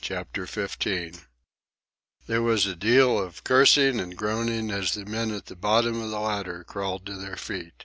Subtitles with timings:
[0.00, 1.28] CHAPTER XV
[2.26, 6.10] There was a deal of cursing and groaning as the men at the bottom of
[6.10, 7.84] the ladder crawled to their feet.